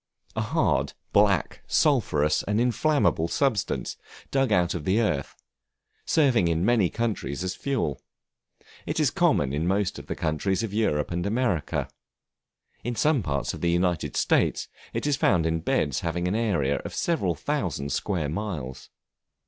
A 0.35 0.41
hard, 0.41 0.93
black, 1.13 1.61
sulphurous 1.67 2.41
and 2.41 2.59
inflammable 2.59 3.27
substance, 3.27 3.97
dug 4.31 4.51
out 4.51 4.73
of 4.73 4.83
the 4.83 4.99
earth, 4.99 5.35
serving 6.07 6.47
in 6.47 6.65
many 6.65 6.89
countries 6.89 7.43
as 7.43 7.53
fuel. 7.53 8.01
It 8.87 8.99
is 8.99 9.11
common 9.11 9.53
in 9.53 9.67
most 9.67 9.99
of 9.99 10.07
the 10.07 10.15
countries 10.15 10.63
of 10.63 10.73
Europe 10.73 11.11
and 11.11 11.23
America. 11.27 11.87
In 12.83 12.95
some 12.95 13.21
parts 13.21 13.53
of 13.53 13.61
the 13.61 13.69
United 13.69 14.15
States, 14.17 14.67
it 14.91 15.05
is 15.05 15.17
found 15.17 15.45
in 15.45 15.59
beds 15.59 15.99
having 15.99 16.27
an 16.27 16.33
area 16.33 16.77
of 16.77 16.95
several 16.95 17.35
thousand 17.35 17.91
square 17.91 18.27
miles. 18.27 18.89